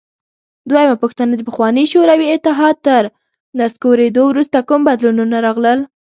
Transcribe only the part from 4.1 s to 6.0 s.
وروسته کوم بدلونونه راغلل؟